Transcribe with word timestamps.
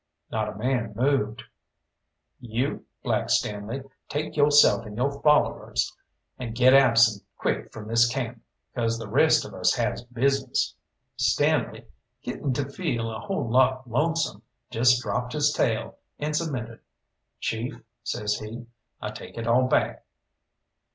Not 0.31 0.49
a 0.49 0.55
man 0.55 0.93
moved. 0.95 1.43
"You, 2.39 2.87
Black 3.03 3.29
Stanley, 3.29 3.83
take 4.09 4.35
yo'self 4.35 4.83
and 4.87 4.97
yo' 4.97 5.11
followers, 5.19 5.95
and 6.39 6.55
get 6.55 6.73
absent 6.73 7.21
quick 7.37 7.71
from 7.71 7.87
this 7.87 8.11
camp, 8.11 8.41
'cause 8.73 8.97
the 8.97 9.07
rest 9.07 9.45
of 9.45 9.53
us 9.53 9.75
has 9.75 10.01
business." 10.05 10.73
Stanley, 11.17 11.85
getting 12.23 12.51
to 12.53 12.67
feel 12.67 13.11
a 13.15 13.19
whole 13.19 13.47
lot 13.47 13.87
lonesome, 13.87 14.41
just 14.71 15.03
dropped 15.03 15.33
his 15.33 15.53
tail, 15.53 15.99
and 16.17 16.35
submitted. 16.35 16.79
"Chief," 17.39 17.75
says 18.01 18.39
he, 18.39 18.65
"I 19.03 19.11
take 19.11 19.37
it 19.37 19.45
all 19.45 19.67
back." 19.67 20.03